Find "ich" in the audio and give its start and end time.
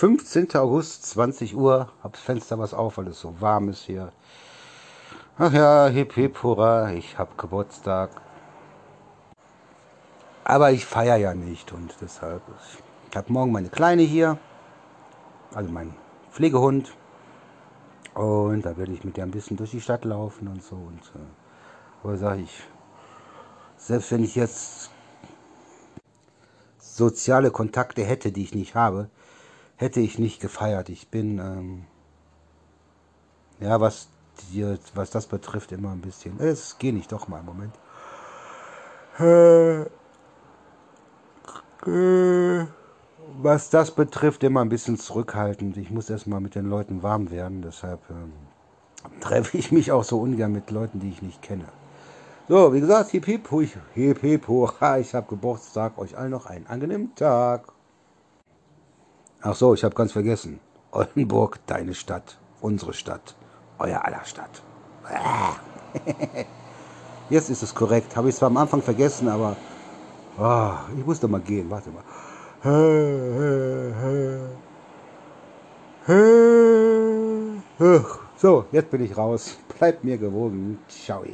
6.92-7.18, 10.72-10.86, 13.10-13.14, 18.92-19.04, 22.40-22.62, 24.24-24.34, 28.44-28.54, 30.00-30.18, 30.90-31.08, 45.78-45.90, 49.56-49.72, 51.08-51.22, 54.98-55.14, 59.72-59.84, 68.28-68.34, 70.98-71.06, 79.04-79.16